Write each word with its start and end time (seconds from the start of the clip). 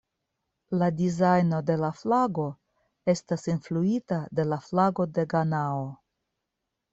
La 0.81 0.85
dizajno 1.01 1.59
de 1.67 1.75
la 1.81 1.91
flago 1.97 2.45
estas 3.13 3.45
influita 3.53 4.19
de 4.41 4.47
la 4.55 4.59
flago 4.71 5.07
de 5.19 5.27
Ganao. 5.35 5.87